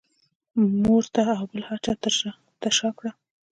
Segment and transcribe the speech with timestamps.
[0.81, 1.93] مور ته او بل هر چا
[2.61, 3.11] ته شا کړه.